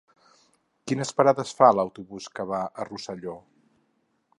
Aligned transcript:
Quines 0.91 1.11
parades 1.21 1.53
fa 1.59 1.69
l'autobús 1.81 2.33
que 2.39 2.47
va 2.55 2.67
a 2.85 2.89
Rosselló? 2.93 3.41